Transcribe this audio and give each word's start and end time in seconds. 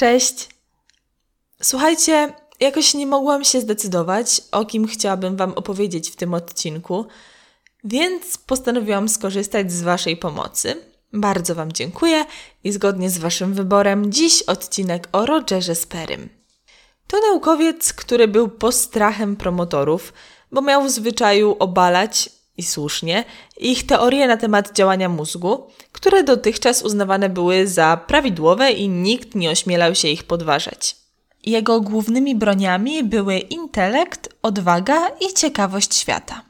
Cześć! 0.00 0.48
Słuchajcie, 1.62 2.32
jakoś 2.60 2.94
nie 2.94 3.06
mogłam 3.06 3.44
się 3.44 3.60
zdecydować, 3.60 4.42
o 4.52 4.64
kim 4.64 4.86
chciałabym 4.86 5.36
Wam 5.36 5.52
opowiedzieć 5.52 6.10
w 6.10 6.16
tym 6.16 6.34
odcinku, 6.34 7.06
więc 7.84 8.38
postanowiłam 8.38 9.08
skorzystać 9.08 9.72
z 9.72 9.82
Waszej 9.82 10.16
pomocy. 10.16 10.84
Bardzo 11.12 11.54
Wam 11.54 11.72
dziękuję 11.72 12.24
i 12.64 12.72
zgodnie 12.72 13.10
z 13.10 13.18
Waszym 13.18 13.54
wyborem 13.54 14.12
dziś 14.12 14.42
odcinek 14.42 15.08
o 15.12 15.26
Rogerze 15.26 15.74
Sperym. 15.74 16.28
To 17.06 17.20
naukowiec, 17.20 17.92
który 17.92 18.28
był 18.28 18.48
postrachem 18.48 19.36
promotorów, 19.36 20.12
bo 20.52 20.62
miał 20.62 20.84
w 20.84 20.90
zwyczaju 20.90 21.56
obalać 21.58 22.30
i 22.56 22.62
słusznie, 22.62 23.24
ich 23.56 23.86
teorie 23.86 24.28
na 24.28 24.36
temat 24.36 24.72
działania 24.72 25.08
mózgu, 25.08 25.66
które 25.92 26.24
dotychczas 26.24 26.82
uznawane 26.82 27.28
były 27.28 27.66
za 27.66 27.96
prawidłowe 28.06 28.72
i 28.72 28.88
nikt 28.88 29.34
nie 29.34 29.50
ośmielał 29.50 29.94
się 29.94 30.08
ich 30.08 30.24
podważać. 30.24 30.96
Jego 31.46 31.80
głównymi 31.80 32.34
broniami 32.34 33.04
były 33.04 33.38
intelekt, 33.38 34.28
odwaga 34.42 35.08
i 35.08 35.34
ciekawość 35.34 35.94
świata. 35.94 36.42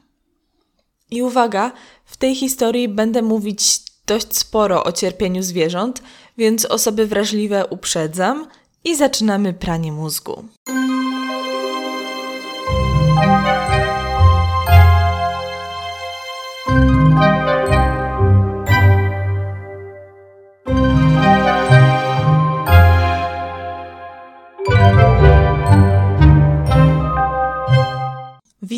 I 1.11 1.21
uwaga, 1.21 1.71
w 2.05 2.17
tej 2.17 2.35
historii 2.35 2.87
będę 2.87 3.21
mówić 3.21 3.79
dość 4.05 4.37
sporo 4.37 4.83
o 4.83 4.91
cierpieniu 4.91 5.43
zwierząt, 5.43 6.01
więc 6.37 6.65
osoby 6.65 7.07
wrażliwe 7.07 7.65
uprzedzam 7.67 8.47
i 8.83 8.95
zaczynamy 8.95 9.53
pranie 9.53 9.91
mózgu. 9.91 10.45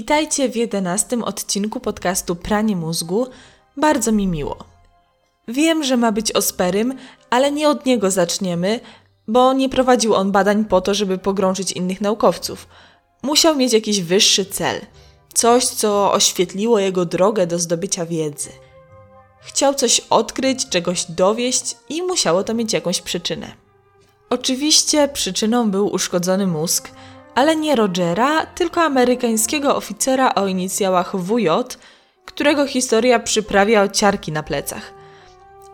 Witajcie 0.04 0.50
w 0.50 0.56
jedenastym 0.56 1.24
odcinku 1.24 1.80
podcastu 1.80 2.36
Pranie 2.36 2.76
Mózgu. 2.76 3.28
Bardzo 3.78 4.12
mi 4.12 4.28
miło. 4.28 4.58
Wiem, 5.48 5.84
że 5.84 5.98
ma 5.98 6.12
być 6.12 6.32
o 6.32 6.42
Sperym, 6.42 6.94
ale 7.30 7.52
nie 7.52 7.70
od 7.70 7.86
niego 7.86 8.12
zaczniemy, 8.12 8.80
bo 9.28 9.54
nie 9.54 9.70
prowadził 9.70 10.14
on 10.14 10.32
badań 10.32 10.66
po 10.66 10.82
to, 10.82 10.94
żeby 10.94 11.18
pogrążyć 11.18 11.72
innych 11.72 12.02
naukowców. 12.02 12.68
Musiał 13.22 13.56
mieć 13.56 13.74
jakiś 13.74 14.02
wyższy 14.02 14.46
cel, 14.46 14.82
coś, 15.34 15.66
co 15.66 16.12
oświetliło 16.12 16.80
jego 16.80 17.06
drogę 17.06 17.48
do 17.48 17.60
zdobycia 17.60 18.06
wiedzy. 18.06 18.50
Chciał 19.42 19.74
coś 19.74 20.00
odkryć, 20.10 20.70
czegoś 20.70 21.06
dowieść 21.06 21.76
i 21.90 22.02
musiało 22.02 22.44
to 22.44 22.54
mieć 22.54 22.74
jakąś 22.74 23.02
przyczynę. 23.02 23.52
Oczywiście 24.30 25.08
przyczyną 25.08 25.72
był 25.72 25.88
uszkodzony 25.88 26.48
mózg– 26.48 26.92
ale 27.36 27.56
nie 27.56 27.76
Rogera, 27.76 28.46
tylko 28.46 28.82
amerykańskiego 28.82 29.76
oficera 29.76 30.36
o 30.36 30.48
inicjałach 30.48 31.16
WJ, 31.16 31.48
którego 32.26 32.68
historia 32.68 33.20
przyprawia 33.20 33.88
ciarki 33.88 34.32
na 34.32 34.44
plecach. 34.44 34.94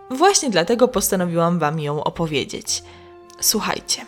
Właśnie 0.10 0.50
dlatego 0.50 0.88
postanowiłam 0.88 1.60
Wam 1.60 1.80
ją 1.80 2.04
opowiedzieć. 2.04 2.84
Słuchajcie. 3.42 4.06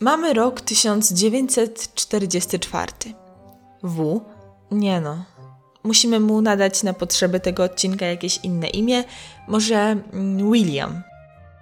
Mamy 0.00 0.34
rok 0.34 0.60
1944. 0.60 2.92
W. 3.82 4.20
Nie 4.70 5.00
no. 5.00 5.24
Musimy 5.84 6.20
mu 6.20 6.40
nadać 6.40 6.82
na 6.82 6.92
potrzeby 6.92 7.40
tego 7.40 7.64
odcinka 7.64 8.06
jakieś 8.06 8.40
inne 8.42 8.68
imię, 8.68 9.04
może 9.48 9.76
mm, 9.76 10.52
William 10.52 11.02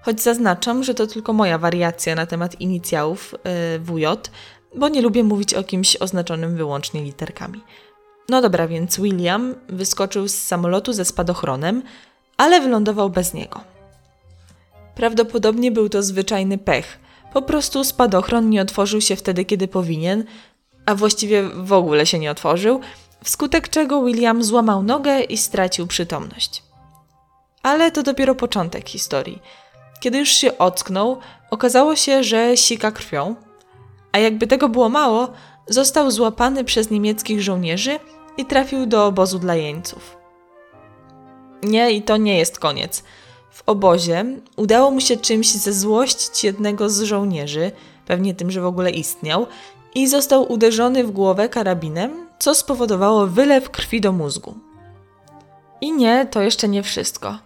choć 0.06 0.22
zaznaczam, 0.22 0.84
że 0.84 0.94
to 0.94 1.06
tylko 1.06 1.32
moja 1.32 1.58
wariacja 1.58 2.14
na 2.14 2.26
temat 2.26 2.60
inicjałów 2.60 3.34
yy, 3.34 3.78
WJ, 3.78 4.06
bo 4.76 4.88
nie 4.88 5.02
lubię 5.02 5.24
mówić 5.24 5.54
o 5.54 5.64
kimś 5.64 5.96
oznaczonym 5.96 6.56
wyłącznie 6.56 7.02
literkami. 7.02 7.60
No 8.28 8.42
dobra, 8.42 8.68
więc 8.68 9.00
William 9.00 9.54
wyskoczył 9.68 10.28
z 10.28 10.34
samolotu 10.34 10.92
ze 10.92 11.04
spadochronem, 11.04 11.82
ale 12.36 12.60
wylądował 12.60 13.10
bez 13.10 13.34
niego. 13.34 13.60
Prawdopodobnie 14.94 15.72
był 15.72 15.88
to 15.88 16.02
zwyczajny 16.02 16.58
pech. 16.58 16.98
Po 17.32 17.42
prostu 17.42 17.84
spadochron 17.84 18.50
nie 18.50 18.62
otworzył 18.62 19.00
się 19.00 19.16
wtedy, 19.16 19.44
kiedy 19.44 19.68
powinien, 19.68 20.24
a 20.86 20.94
właściwie 20.94 21.42
w 21.42 21.72
ogóle 21.72 22.06
się 22.06 22.18
nie 22.18 22.30
otworzył, 22.30 22.80
wskutek 23.24 23.68
czego 23.68 24.04
William 24.04 24.44
złamał 24.44 24.82
nogę 24.82 25.20
i 25.20 25.36
stracił 25.36 25.86
przytomność. 25.86 26.62
Ale 27.62 27.90
to 27.90 28.02
dopiero 28.02 28.34
początek 28.34 28.88
historii. 28.88 29.42
Kiedy 30.00 30.18
już 30.18 30.28
się 30.28 30.58
ocknął, 30.58 31.18
okazało 31.50 31.96
się, 31.96 32.24
że 32.24 32.56
sika 32.56 32.90
krwią, 32.90 33.34
a 34.12 34.18
jakby 34.18 34.46
tego 34.46 34.68
było 34.68 34.88
mało, 34.88 35.28
został 35.68 36.10
złapany 36.10 36.64
przez 36.64 36.90
niemieckich 36.90 37.42
żołnierzy 37.42 37.98
i 38.36 38.44
trafił 38.44 38.86
do 38.86 39.06
obozu 39.06 39.38
dla 39.38 39.54
jeńców. 39.54 40.16
Nie, 41.62 41.92
i 41.92 42.02
to 42.02 42.16
nie 42.16 42.38
jest 42.38 42.58
koniec. 42.58 43.02
W 43.50 43.62
obozie 43.66 44.24
udało 44.56 44.90
mu 44.90 45.00
się 45.00 45.16
czymś 45.16 45.52
ze 45.52 45.72
złościć 45.72 46.44
jednego 46.44 46.90
z 46.90 47.02
żołnierzy, 47.02 47.70
pewnie 48.06 48.34
tym, 48.34 48.50
że 48.50 48.60
w 48.60 48.66
ogóle 48.66 48.90
istniał, 48.90 49.46
i 49.94 50.08
został 50.08 50.52
uderzony 50.52 51.04
w 51.04 51.10
głowę 51.10 51.48
karabinem, 51.48 52.26
co 52.38 52.54
spowodowało 52.54 53.26
wylew 53.26 53.70
krwi 53.70 54.00
do 54.00 54.12
mózgu. 54.12 54.54
I 55.80 55.92
nie, 55.92 56.26
to 56.30 56.42
jeszcze 56.42 56.68
nie 56.68 56.82
wszystko. 56.82 57.38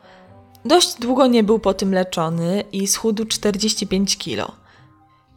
Dość 0.64 0.94
długo 0.94 1.26
nie 1.26 1.44
był 1.44 1.58
po 1.58 1.74
tym 1.74 1.94
leczony 1.94 2.64
i 2.72 2.86
schudł 2.86 3.24
45 3.24 4.18
kilo. 4.18 4.52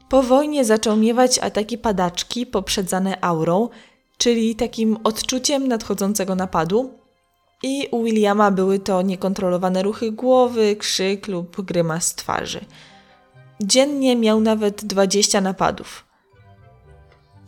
Po 0.09 0.23
wojnie 0.23 0.65
zaczął 0.65 0.97
miewać 0.97 1.39
ataki 1.39 1.77
padaczki 1.77 2.45
poprzedzane 2.45 3.23
aurą, 3.23 3.69
czyli 4.17 4.55
takim 4.55 4.97
odczuciem 5.03 5.67
nadchodzącego 5.67 6.35
napadu. 6.35 6.93
I 7.63 7.87
u 7.91 8.03
Williama 8.03 8.51
były 8.51 8.79
to 8.79 9.01
niekontrolowane 9.01 9.83
ruchy 9.83 10.11
głowy, 10.11 10.75
krzyk 10.75 11.27
lub 11.27 11.61
grymas 11.61 12.15
twarzy. 12.15 12.65
Dziennie 13.61 14.15
miał 14.15 14.41
nawet 14.41 14.85
20 14.85 15.41
napadów. 15.41 16.05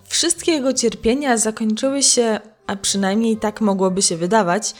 Wszystkie 0.04 0.52
jego 0.52 0.74
cierpienia 0.74 1.38
zakończyły 1.38 2.04
się, 2.04 2.40
a 2.68 2.76
przynajmniej 2.76 3.38
tak 3.38 3.62
mogłoby 3.62 4.02
się 4.02 4.18
wydawać, 4.18 4.74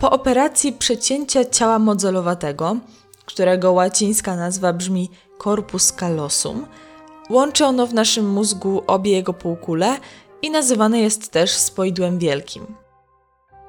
po 0.00 0.10
operacji 0.10 0.72
przecięcia 0.72 1.44
ciała 1.44 1.78
modelowatego, 1.78 2.76
którego 3.24 3.72
łacińska 3.72 4.36
nazwa 4.36 4.72
brzmi 4.72 5.10
corpus 5.42 5.92
callosum, 5.92 6.66
łączy 7.30 7.64
ono 7.64 7.86
w 7.86 7.94
naszym 7.94 8.30
mózgu 8.30 8.82
obie 8.86 9.12
jego 9.12 9.32
półkule 9.32 9.96
i 10.42 10.50
nazywane 10.50 11.00
jest 11.00 11.30
też 11.30 11.50
spoidłem 11.50 12.18
wielkim. 12.18 12.66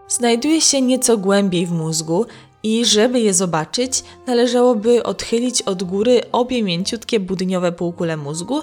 Znajduje 0.07 0.61
się 0.61 0.81
nieco 0.81 1.17
głębiej 1.17 1.65
w 1.65 1.71
mózgu 1.71 2.25
i 2.63 2.85
żeby 2.85 3.19
je 3.19 3.33
zobaczyć, 3.33 4.03
należałoby 4.27 5.03
odchylić 5.03 5.61
od 5.61 5.83
góry 5.83 6.21
obie 6.31 6.63
mięciutkie 6.63 7.19
budyniowe 7.19 7.71
półkule 7.71 8.17
mózgu 8.17 8.61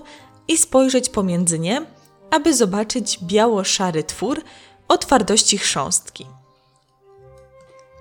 i 0.49 0.57
spojrzeć 0.57 1.09
pomiędzy 1.09 1.59
nie, 1.59 1.87
aby 2.31 2.55
zobaczyć 2.55 3.19
biało-szary 3.23 4.05
twór 4.05 4.43
o 4.89 4.99
twardości 4.99 5.59
chrząstki. 5.59 6.38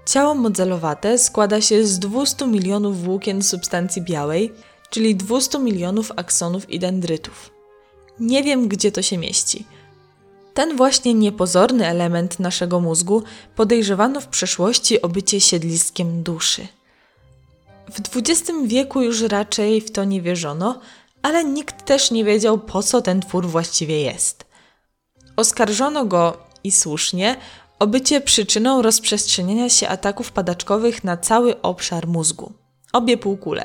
Ciało 0.07 0.35
modelowate 0.35 1.17
składa 1.17 1.61
się 1.61 1.87
z 1.87 1.99
200 1.99 2.47
milionów 2.47 3.03
włókien 3.03 3.43
substancji 3.43 4.01
białej, 4.01 4.53
czyli 4.89 5.15
200 5.15 5.59
milionów 5.59 6.11
aksonów 6.15 6.69
i 6.69 6.79
dendrytów. 6.79 7.49
Nie 8.19 8.43
wiem, 8.43 8.67
gdzie 8.67 8.91
to 8.91 9.01
się 9.01 9.17
mieści. 9.17 9.65
Ten 10.53 10.77
właśnie 10.77 11.13
niepozorny 11.13 11.87
element 11.87 12.39
naszego 12.39 12.79
mózgu 12.79 13.23
podejrzewano 13.55 14.21
w 14.21 14.27
przeszłości 14.27 15.01
o 15.01 15.09
bycie 15.09 15.41
siedliskiem 15.41 16.23
duszy. 16.23 16.67
W 17.91 18.17
XX 18.17 18.51
wieku 18.65 19.01
już 19.01 19.21
raczej 19.21 19.81
w 19.81 19.91
to 19.91 20.03
nie 20.03 20.21
wierzono, 20.21 20.79
ale 21.21 21.43
nikt 21.43 21.85
też 21.85 22.11
nie 22.11 22.25
wiedział, 22.25 22.59
po 22.59 22.83
co 22.83 23.01
ten 23.01 23.21
twór 23.21 23.47
właściwie 23.47 24.01
jest. 24.01 24.45
Oskarżono 25.35 26.05
go 26.05 26.37
i 26.63 26.71
słusznie 26.71 27.35
o 27.79 27.87
bycie 27.87 28.21
przyczyną 28.21 28.81
rozprzestrzeniania 28.81 29.69
się 29.69 29.87
ataków 29.87 30.31
padaczkowych 30.31 31.03
na 31.03 31.17
cały 31.17 31.61
obszar 31.61 32.07
mózgu, 32.07 32.53
obie 32.93 33.17
półkule, 33.17 33.63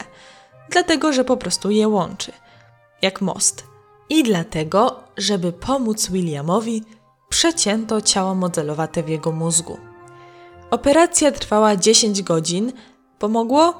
dlatego 0.70 1.12
że 1.12 1.25
po 1.25 1.37
prostu 1.37 1.70
je 1.70 1.88
łączy, 1.88 2.32
jak 3.03 3.20
most. 3.20 3.64
I 4.11 4.23
dlatego, 4.23 5.00
żeby 5.17 5.53
pomóc 5.53 6.11
Williamowi, 6.11 6.82
przecięto 7.29 8.00
ciało 8.00 8.35
modelowate 8.35 9.03
w 9.03 9.09
jego 9.09 9.32
mózgu. 9.32 9.79
Operacja 10.70 11.32
trwała 11.32 11.76
10 11.76 12.23
godzin. 12.23 12.73
Pomogło? 13.19 13.75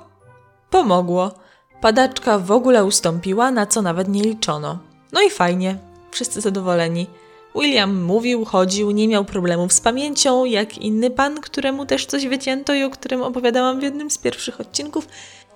Pomogło. 0.70 1.32
Padaczka 1.81 2.38
w 2.38 2.50
ogóle 2.50 2.84
ustąpiła, 2.84 3.50
na 3.50 3.67
co 3.67 3.82
nawet 3.82 4.08
nie 4.08 4.23
liczono. 4.23 4.79
No 5.12 5.23
i 5.23 5.31
fajnie, 5.31 5.79
wszyscy 6.11 6.40
zadowoleni. 6.40 7.06
William 7.54 8.02
mówił, 8.02 8.44
chodził, 8.44 8.90
nie 8.90 9.08
miał 9.08 9.25
problemów 9.25 9.72
z 9.72 9.81
pamięcią, 9.81 10.44
jak 10.44 10.78
inny 10.78 11.10
pan, 11.10 11.40
któremu 11.40 11.87
też 11.87 12.06
coś 12.06 12.26
wycięto 12.26 12.75
i 12.75 12.82
o 12.82 12.90
którym 12.90 13.22
opowiadałam 13.22 13.81
w 13.81 13.82
jednym 13.82 14.10
z 14.10 14.19
pierwszych 14.19 14.60
odcinków. 14.60 15.08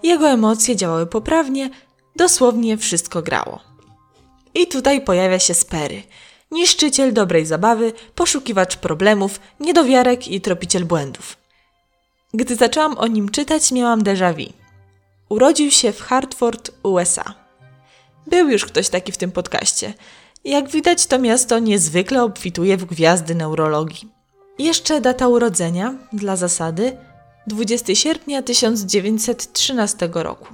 jego 0.03 0.29
emocje 0.29 0.77
działały 0.77 1.07
poprawnie, 1.07 1.71
dosłownie 2.17 2.77
wszystko 2.77 3.23
grało. 3.23 3.61
I 4.55 4.67
tutaj 4.67 5.01
pojawia 5.01 5.39
się 5.39 5.55
Sperry, 5.55 6.03
niszczyciel 6.51 7.13
dobrej 7.13 7.47
zabawy, 7.47 7.93
poszukiwacz 8.15 8.77
problemów, 8.77 9.41
niedowiarek 9.61 10.29
i 10.29 10.41
tropiciel 10.41 10.85
błędów. 10.85 11.37
Gdy 12.35 12.57
zaczęłam 12.57 12.99
o 12.99 13.07
nim 13.07 13.29
czytać, 13.29 13.73
miałam 13.73 14.03
déjà 14.03 14.35
vu. 14.35 14.53
Urodził 15.29 15.71
się 15.71 15.93
w 15.93 16.01
Hartford, 16.01 16.71
USA. 16.83 17.35
Był 18.27 18.49
już 18.49 18.65
ktoś 18.65 18.89
taki 18.89 19.13
w 19.13 19.17
tym 19.17 19.33
podcaście. 19.33 19.95
Jak 20.47 20.69
widać, 20.69 21.07
to 21.07 21.19
miasto 21.19 21.59
niezwykle 21.59 22.23
obfituje 22.23 22.77
w 22.77 22.85
gwiazdy 22.85 23.35
neurologii. 23.35 24.09
Jeszcze 24.59 25.01
data 25.01 25.29
urodzenia, 25.29 25.95
dla 26.13 26.37
zasady, 26.37 26.97
20 27.47 27.95
sierpnia 27.95 28.43
1913 28.43 30.09
roku. 30.13 30.47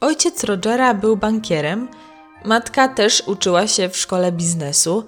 Ojciec 0.00 0.44
Rogera 0.44 0.94
był 0.94 1.16
bankierem, 1.16 1.88
matka 2.44 2.88
też 2.88 3.22
uczyła 3.26 3.66
się 3.66 3.88
w 3.88 3.96
szkole 3.96 4.32
biznesu. 4.32 5.04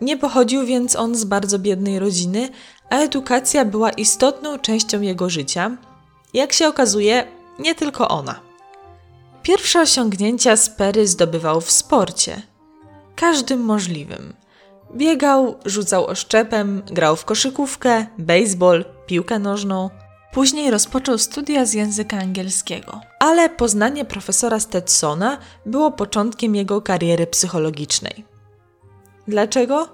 Nie 0.00 0.16
pochodził 0.16 0.66
więc 0.66 0.96
on 0.96 1.14
z 1.14 1.24
bardzo 1.24 1.58
biednej 1.58 1.98
rodziny, 1.98 2.48
a 2.90 2.96
edukacja 2.96 3.64
była 3.64 3.90
istotną 3.90 4.58
częścią 4.58 5.00
jego 5.00 5.30
życia. 5.30 5.76
Jak 6.34 6.52
się 6.52 6.68
okazuje, 6.68 7.26
nie 7.58 7.74
tylko 7.74 8.08
ona. 8.08 8.40
Pierwsze 9.42 9.80
osiągnięcia 9.80 10.56
Sperry 10.56 11.06
zdobywał 11.06 11.60
w 11.60 11.70
sporcie. 11.70 12.49
Każdym 13.20 13.60
możliwym. 13.60 14.32
Biegał, 14.94 15.58
rzucał 15.64 16.06
oszczepem, 16.06 16.82
grał 16.86 17.16
w 17.16 17.24
koszykówkę, 17.24 18.06
baseball, 18.18 18.84
piłkę 19.06 19.38
nożną. 19.38 19.90
Później 20.32 20.70
rozpoczął 20.70 21.18
studia 21.18 21.64
z 21.64 21.72
języka 21.72 22.18
angielskiego. 22.18 23.00
Ale 23.18 23.48
poznanie 23.48 24.04
profesora 24.04 24.60
Stetsona 24.60 25.38
było 25.66 25.92
początkiem 25.92 26.54
jego 26.54 26.82
kariery 26.82 27.26
psychologicznej. 27.26 28.24
Dlaczego? 29.28 29.88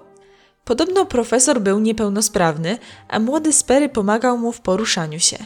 Podobno 0.65 1.05
profesor 1.05 1.61
był 1.61 1.79
niepełnosprawny, 1.79 2.77
a 3.07 3.19
młody 3.19 3.53
Sperry 3.53 3.89
pomagał 3.89 4.37
mu 4.37 4.51
w 4.51 4.61
poruszaniu 4.61 5.19
się. 5.19 5.37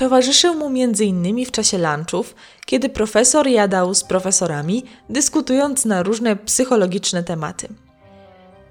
Towarzyszył 0.00 0.54
mu 0.54 0.66
m.in. 0.66 1.46
w 1.46 1.50
czasie 1.50 1.78
lunchów, 1.78 2.34
kiedy 2.66 2.88
profesor 2.88 3.46
jadał 3.46 3.94
z 3.94 4.04
profesorami, 4.04 4.84
dyskutując 5.08 5.84
na 5.84 6.02
różne 6.02 6.36
psychologiczne 6.36 7.24
tematy. 7.24 7.68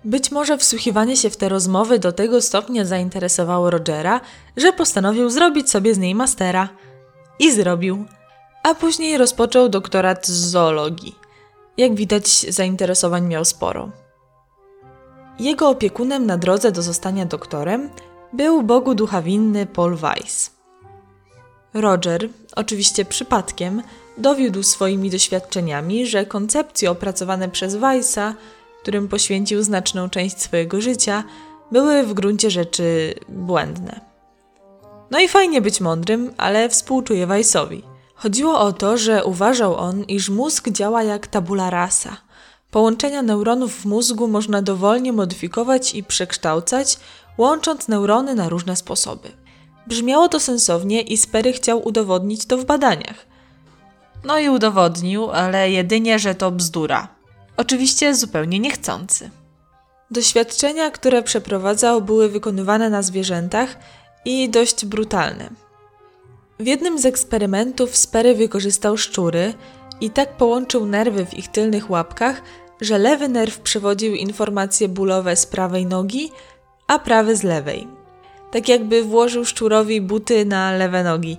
Być 0.05 0.31
może 0.31 0.57
wsłuchiwanie 0.57 1.17
się 1.17 1.29
w 1.29 1.37
te 1.37 1.49
rozmowy 1.49 1.99
do 1.99 2.11
tego 2.11 2.41
stopnia 2.41 2.85
zainteresowało 2.85 3.69
Rogera, 3.69 4.21
że 4.57 4.73
postanowił 4.73 5.29
zrobić 5.29 5.69
sobie 5.69 5.93
z 5.93 5.97
niej 5.97 6.15
mastera. 6.15 6.69
I 7.39 7.51
zrobił. 7.51 8.05
A 8.63 8.75
później 8.75 9.17
rozpoczął 9.17 9.69
doktorat 9.69 10.27
z 10.27 10.31
zoologii. 10.31 11.15
Jak 11.77 11.95
widać, 11.95 12.27
zainteresowań 12.27 13.27
miał 13.27 13.45
sporo. 13.45 13.91
Jego 15.39 15.69
opiekunem 15.69 16.25
na 16.25 16.37
drodze 16.37 16.71
do 16.71 16.81
zostania 16.81 17.25
doktorem 17.25 17.89
był 18.33 18.63
Bogu 18.63 18.95
ducha 18.95 19.21
winny 19.21 19.65
Paul 19.65 19.95
Weiss. 19.95 20.58
Roger, 21.73 22.29
oczywiście 22.55 23.05
przypadkiem, 23.05 23.83
dowiódł 24.17 24.63
swoimi 24.63 25.09
doświadczeniami, 25.09 26.07
że 26.07 26.25
koncepcje 26.25 26.91
opracowane 26.91 27.49
przez 27.49 27.75
Weissa, 27.75 28.35
którym 28.81 29.07
poświęcił 29.07 29.63
znaczną 29.63 30.09
część 30.09 30.41
swojego 30.41 30.81
życia, 30.81 31.23
były 31.71 32.03
w 32.03 32.13
gruncie 32.13 32.51
rzeczy 32.51 33.13
błędne. 33.29 33.99
No 35.11 35.19
i 35.19 35.27
fajnie 35.27 35.61
być 35.61 35.81
mądrym, 35.81 36.33
ale 36.37 36.69
współczuję 36.69 37.27
Weissowi. 37.27 37.83
Chodziło 38.15 38.59
o 38.59 38.73
to, 38.73 38.97
że 38.97 39.25
uważał 39.25 39.75
on, 39.75 40.03
iż 40.03 40.29
mózg 40.29 40.69
działa 40.69 41.03
jak 41.03 41.27
tabula 41.27 41.69
rasa. 41.69 42.17
Połączenia 42.71 43.21
neuronów 43.21 43.81
w 43.81 43.85
mózgu 43.85 44.27
można 44.27 44.61
dowolnie 44.61 45.13
modyfikować 45.13 45.95
i 45.95 46.03
przekształcać, 46.03 46.97
łącząc 47.37 47.87
neurony 47.87 48.35
na 48.35 48.49
różne 48.49 48.75
sposoby. 48.75 49.29
Brzmiało 49.89 50.29
to 50.29 50.39
sensownie 50.39 51.01
i 51.01 51.17
Sperry 51.17 51.53
chciał 51.53 51.87
udowodnić 51.87 52.45
to 52.45 52.57
w 52.57 52.65
badaniach. 52.65 53.25
No 54.23 54.39
i 54.39 54.49
udowodnił, 54.49 55.31
ale 55.31 55.71
jedynie, 55.71 56.19
że 56.19 56.35
to 56.35 56.51
bzdura. 56.51 57.07
Oczywiście 57.57 58.15
zupełnie 58.15 58.59
niechcący. 58.59 59.29
Doświadczenia, 60.11 60.91
które 60.91 61.23
przeprowadzał, 61.23 62.01
były 62.01 62.29
wykonywane 62.29 62.89
na 62.89 63.01
zwierzętach 63.01 63.77
i 64.25 64.49
dość 64.49 64.85
brutalne. 64.85 65.49
W 66.59 66.67
jednym 66.67 66.99
z 66.99 67.05
eksperymentów 67.05 67.97
Sperry 67.97 68.35
wykorzystał 68.35 68.97
szczury 68.97 69.53
i 70.01 70.09
tak 70.09 70.37
połączył 70.37 70.85
nerwy 70.85 71.25
w 71.25 71.33
ich 71.33 71.47
tylnych 71.47 71.89
łapkach, 71.89 72.41
że 72.81 72.97
lewy 72.97 73.29
nerw 73.29 73.59
przewodził 73.59 74.15
informacje 74.15 74.87
bólowe 74.87 75.35
z 75.35 75.45
prawej 75.45 75.85
nogi, 75.85 76.31
a 76.87 76.99
prawy 76.99 77.35
z 77.35 77.43
lewej 77.43 77.98
tak 78.51 78.69
jakby 78.69 79.03
włożył 79.03 79.45
szczurowi 79.45 80.01
buty 80.01 80.45
na 80.45 80.71
lewe 80.71 81.03
nogi. 81.03 81.37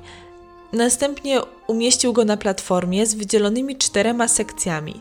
Następnie 0.73 1.41
umieścił 1.67 2.13
go 2.13 2.25
na 2.25 2.37
platformie 2.37 3.07
z 3.07 3.15
wydzielonymi 3.15 3.77
czterema 3.77 4.29
sekcjami. 4.29 5.01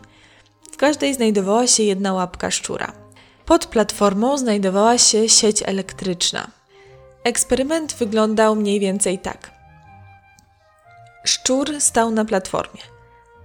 W 0.72 0.76
każdej 0.76 1.14
znajdowała 1.14 1.66
się 1.66 1.82
jedna 1.82 2.12
łapka 2.12 2.50
szczura. 2.50 2.92
Pod 3.46 3.66
platformą 3.66 4.38
znajdowała 4.38 4.98
się 4.98 5.28
sieć 5.28 5.62
elektryczna. 5.62 6.50
Eksperyment 7.24 7.94
wyglądał 7.94 8.56
mniej 8.56 8.80
więcej 8.80 9.18
tak. 9.18 9.50
Szczur 11.24 11.80
stał 11.80 12.10
na 12.10 12.24
platformie. 12.24 12.80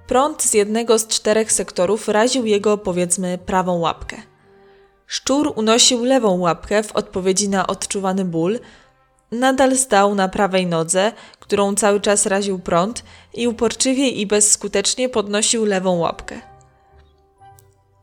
Prąd 0.08 0.44
z 0.44 0.54
jednego 0.54 1.00
z 1.00 1.08
czterech 1.08 1.52
sektorów 1.52 2.08
raził 2.08 2.46
jego, 2.46 2.78
powiedzmy, 2.78 3.38
prawą 3.38 3.80
łapkę. 3.80 4.18
Szczur 5.08 5.54
unosił 5.56 6.04
lewą 6.04 6.40
łapkę 6.40 6.84
w 6.84 6.92
odpowiedzi 6.92 7.50
na 7.50 7.68
odczuwany 7.68 8.26
ból. 8.26 8.60
Nadal 9.32 9.78
stał 9.78 10.16
na 10.16 10.28
prawej 10.28 10.68
nodze, 10.68 11.12
którą 11.40 11.76
cały 11.76 12.02
czas 12.02 12.26
raził 12.26 12.60
prąd, 12.60 13.04
i 13.34 13.48
uporczywie 13.48 14.10
i 14.10 14.28
bezskutecznie 14.28 15.10
podnosił 15.10 15.66
lewą 15.66 15.98
łapkę. 15.98 16.42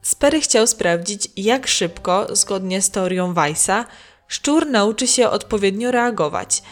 Sperry 0.03 0.41
chciał 0.41 0.67
sprawdzić, 0.67 1.29
jak 1.37 1.67
szybko, 1.67 2.37
zgodnie 2.37 2.83
z 2.83 2.91
teorią 2.91 3.35
Weissa, 3.35 3.85
szczur 4.29 4.67
nauczy 4.67 5.07
się 5.07 5.31
odpowiednio 5.31 5.91
reagować, 5.91 6.63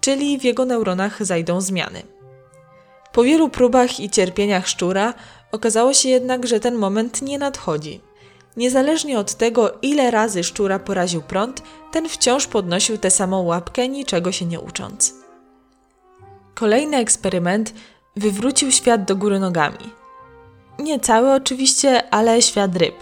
czyli 0.00 0.38
w 0.38 0.44
jego 0.44 0.64
neuronach 0.64 1.24
zajdą 1.24 1.60
zmiany. 1.60 2.02
Po 3.12 3.22
wielu 3.22 3.48
próbach 3.48 4.00
i 4.00 4.10
cierpieniach 4.10 4.68
szczura 4.68 5.14
okazało 5.52 5.94
się 5.94 6.08
jednak, 6.08 6.46
że 6.46 6.60
ten 6.60 6.74
moment 6.74 7.22
nie 7.22 7.38
nadchodzi. 7.38 8.00
Niezależnie 8.56 9.18
od 9.18 9.34
tego, 9.34 9.72
ile 9.82 10.10
razy 10.10 10.44
szczura 10.44 10.78
poraził 10.78 11.22
prąd, 11.22 11.62
ten 11.92 12.08
wciąż 12.08 12.46
podnosił 12.46 12.98
tę 12.98 13.10
samą 13.10 13.42
łapkę, 13.42 13.88
niczego 13.88 14.32
się 14.32 14.44
nie 14.44 14.60
ucząc. 14.60 15.14
Kolejny 16.54 16.96
eksperyment 16.96 17.74
wywrócił 18.16 18.72
świat 18.72 19.04
do 19.04 19.16
góry 19.16 19.40
nogami. 19.40 19.90
Nie 20.78 21.00
cały 21.00 21.32
oczywiście, 21.32 22.10
ale 22.10 22.42
świat 22.42 22.76
ryb. 22.76 22.94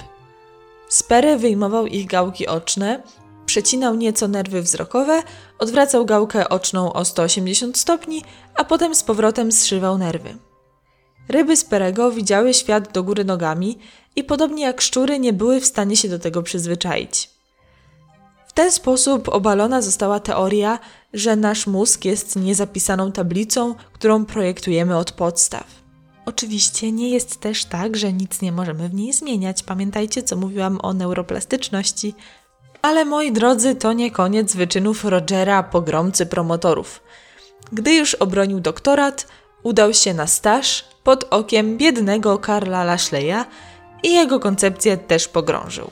Sperry 0.89 1.37
wyjmował 1.37 1.87
ich 1.87 2.07
gałki 2.07 2.47
oczne, 2.47 3.03
przecinał 3.47 3.95
nieco 3.95 4.29
nerwy 4.29 4.63
wzrokowe, 4.63 5.23
odwracał 5.59 6.05
gałkę 6.05 6.49
oczną 6.49 6.93
o 6.93 7.05
180 7.05 7.79
stopni, 7.79 8.25
a 8.55 8.65
potem 8.65 8.95
z 8.95 9.03
powrotem 9.03 9.53
zszywał 9.53 9.99
nerwy. 9.99 10.35
Ryby 11.29 11.57
Sperego 11.57 12.11
widziały 12.11 12.55
świat 12.55 12.93
do 12.93 13.03
góry 13.03 13.25
nogami 13.25 13.79
i 14.17 14.25
podobnie 14.25 14.65
jak 14.65 14.81
szczury 14.81 15.19
nie 15.19 15.33
były 15.33 15.61
w 15.61 15.67
stanie 15.67 15.97
się 15.97 16.09
do 16.09 16.19
tego 16.19 16.43
przyzwyczaić. 16.43 17.31
W 18.47 18.53
ten 18.53 18.73
sposób 18.73 19.29
obalona 19.29 19.83
została 19.83 20.21
teoria, 20.21 20.79
że 21.13 21.37
nasz 21.37 21.67
mózg 21.67 22.05
jest 22.05 22.37
niezapisaną 22.37 23.13
tablicą, 23.13 23.75
którą 23.93 24.25
projektujemy 24.25 24.97
od 24.97 25.13
podstaw. 25.13 25.65
Oczywiście 26.27 26.93
nie 26.93 27.11
jest 27.11 27.41
też 27.41 27.65
tak, 27.65 27.97
że 27.97 28.13
nic 28.13 28.43
nie 28.43 28.53
możemy 28.53 28.89
w 28.89 28.95
niej 28.95 29.13
zmieniać. 29.13 29.63
Pamiętajcie, 29.63 30.23
co 30.23 30.37
mówiłam 30.37 30.79
o 30.83 30.93
neuroplastyczności. 30.93 32.15
Ale 32.83 33.05
moi 33.05 33.33
drodzy, 33.33 33.75
to 33.75 33.93
nie 33.93 34.11
koniec 34.11 34.57
wyczynów 34.57 35.05
Rogera, 35.05 35.63
pogromcy 35.63 36.27
promotorów. 36.27 37.03
Gdy 37.73 37.95
już 37.95 38.15
obronił 38.15 38.61
doktorat, 38.61 39.27
udał 39.63 39.95
się 39.95 40.15
na 40.15 40.27
staż 40.27 40.85
pod 41.05 41.25
okiem 41.31 41.77
biednego 41.77 42.39
Karla 42.39 42.85
Lashleya 42.85 43.45
i 44.03 44.15
jego 44.15 44.41
koncepcję 44.41 44.97
też 44.97 45.29
pogrążył. 45.29 45.91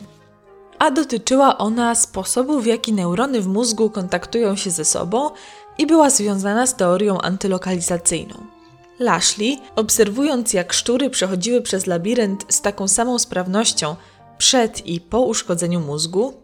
A 0.79 0.91
dotyczyła 0.91 1.59
ona 1.59 1.95
sposobu, 1.95 2.61
w 2.61 2.67
jaki 2.67 2.93
neurony 2.93 3.41
w 3.41 3.47
mózgu 3.47 3.91
kontaktują 3.91 4.57
się 4.57 4.71
ze 4.71 4.85
sobą 4.85 5.31
i 5.79 5.87
była 5.87 6.11
związana 6.11 6.67
z 6.67 6.77
teorią 6.77 7.21
antylokalizacyjną. 7.21 8.35
Lashley, 8.99 9.59
obserwując 9.77 10.53
jak 10.53 10.73
szczury 10.73 11.11
przechodziły 11.11 11.63
przez 11.63 11.87
labirynt 11.87 12.45
z 12.49 12.61
taką 12.61 12.89
samą 12.89 13.19
sprawnością 13.19 13.97
przed 14.39 14.87
i 14.87 15.01
po 15.01 15.21
uszkodzeniu 15.21 15.81
mózgu, 15.81 16.35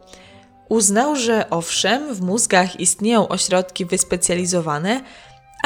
uznał, 0.69 1.17
że 1.17 1.51
owszem, 1.51 2.15
w 2.15 2.21
mózgach 2.21 2.81
istnieją 2.81 3.29
ośrodki 3.29 3.85
wyspecjalizowane, 3.85 5.01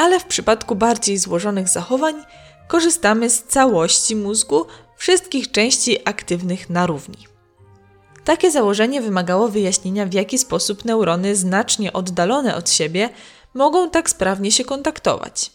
ale 0.01 0.19
w 0.19 0.25
przypadku 0.25 0.75
bardziej 0.75 1.17
złożonych 1.17 1.69
zachowań 1.69 2.15
korzystamy 2.67 3.29
z 3.29 3.43
całości 3.43 4.15
mózgu 4.15 4.65
wszystkich 4.97 5.51
części 5.51 5.97
aktywnych 6.09 6.69
na 6.69 6.85
równi. 6.85 7.27
Takie 8.23 8.51
założenie 8.51 9.01
wymagało 9.01 9.47
wyjaśnienia, 9.47 10.05
w 10.05 10.13
jaki 10.13 10.37
sposób 10.37 10.85
neurony 10.85 11.35
znacznie 11.35 11.93
oddalone 11.93 12.55
od 12.55 12.69
siebie 12.69 13.09
mogą 13.53 13.89
tak 13.89 14.09
sprawnie 14.09 14.51
się 14.51 14.65
kontaktować. 14.65 15.51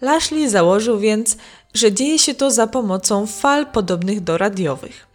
Lashley 0.00 0.48
założył 0.48 0.98
więc, 0.98 1.36
że 1.74 1.92
dzieje 1.92 2.18
się 2.18 2.34
to 2.34 2.50
za 2.50 2.66
pomocą 2.66 3.26
fal 3.26 3.66
podobnych 3.66 4.20
do 4.20 4.38
radiowych. 4.38 5.06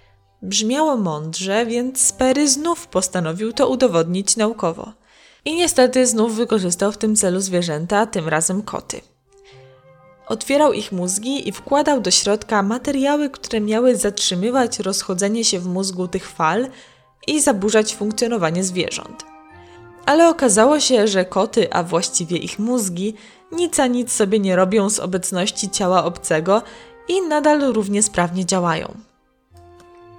Brzmiało 0.42 0.98
mądrze, 0.98 1.66
więc 1.66 2.02
Sperry 2.02 2.48
znów 2.48 2.88
postanowił 2.88 3.54
to 3.54 3.70
udowodnić 3.70 4.38
naukowo. 4.38 5.02
I 5.46 5.56
niestety 5.56 6.08
znów 6.08 6.36
wykorzystał 6.36 6.92
w 6.92 6.98
tym 6.98 7.16
celu 7.16 7.42
zwierzęta, 7.42 8.06
tym 8.06 8.30
razem 8.30 8.62
koty. 8.62 9.02
Otwierał 10.28 10.74
ich 10.74 10.92
mózgi 10.92 11.50
i 11.50 11.52
wkładał 11.52 12.02
do 12.02 12.12
środka 12.12 12.64
materiały, 12.64 13.30
które 13.30 13.62
miały 13.62 13.96
zatrzymywać 13.96 14.80
rozchodzenie 14.80 15.44
się 15.44 15.60
w 15.60 15.66
mózgu 15.66 16.08
tych 16.08 16.30
fal 16.30 16.68
i 17.28 17.42
zaburzać 17.42 17.96
funkcjonowanie 17.96 18.64
zwierząt. 18.64 19.24
Ale 20.06 20.30
okazało 20.30 20.80
się, 20.80 21.08
że 21.08 21.26
koty, 21.26 21.74
a 21.74 21.84
właściwie 21.84 22.38
ich 22.38 22.60
mózgi, 22.60 23.14
nic 23.52 23.80
a 23.80 23.88
nic 23.88 24.12
sobie 24.12 24.40
nie 24.40 24.56
robią 24.56 24.90
z 24.90 25.00
obecności 25.00 25.70
ciała 25.70 26.04
obcego 26.04 26.62
i 27.08 27.22
nadal 27.22 27.60
równie 27.74 28.04
sprawnie 28.04 28.46
działają. 28.46 28.94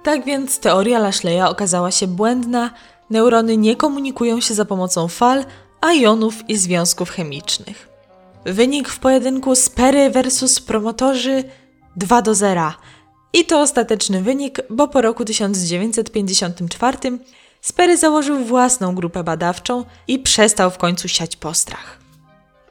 Tak 0.03 0.25
więc 0.25 0.59
teoria 0.59 0.99
Lashleya 0.99 1.41
okazała 1.41 1.91
się 1.91 2.07
błędna, 2.07 2.71
neurony 3.09 3.57
nie 3.57 3.75
komunikują 3.75 4.41
się 4.41 4.53
za 4.53 4.65
pomocą 4.65 5.07
fal, 5.07 5.45
a 5.81 5.93
jonów 5.93 6.49
i 6.49 6.57
związków 6.57 7.09
chemicznych. 7.09 7.89
Wynik 8.45 8.89
w 8.89 8.99
pojedynku 8.99 9.55
Sperry 9.55 10.09
versus 10.09 10.59
promotorzy 10.59 11.43
2 11.95 12.21
do 12.21 12.35
0. 12.35 12.73
I 13.33 13.45
to 13.45 13.61
ostateczny 13.61 14.21
wynik, 14.21 14.61
bo 14.69 14.87
po 14.87 15.01
roku 15.01 15.25
1954 15.25 16.97
Sperry 17.61 17.97
założył 17.97 18.45
własną 18.45 18.95
grupę 18.95 19.23
badawczą 19.23 19.85
i 20.07 20.19
przestał 20.19 20.71
w 20.71 20.77
końcu 20.77 21.07
siać 21.07 21.35
postrach. 21.35 21.99